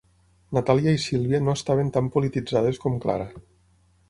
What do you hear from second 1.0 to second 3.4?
Sílvia no estaven tan polititzades com Clara.